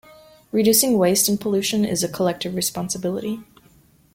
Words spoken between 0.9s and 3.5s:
waste and pollution is a collective responsibility.